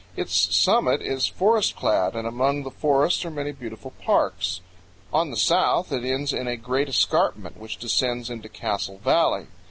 [0.15, 4.61] Its summit is forest clad and among the forests are many beautiful parks.
[5.13, 9.45] On the south it ends in a great escarpment which descends into Castle Valley.